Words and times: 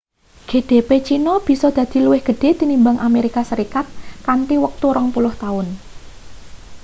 gdp 0.49 0.89
china 1.07 1.33
bisa 1.47 1.67
dadi 1.77 1.97
luwih 2.05 2.21
gedhe 2.27 2.49
tinimbang 2.59 2.97
amerika 3.09 3.41
serikat 3.49 3.85
kanthi 4.27 4.55
wektu 4.63 4.87
rong 4.95 5.07
puluh 5.15 5.33
taun 5.43 5.67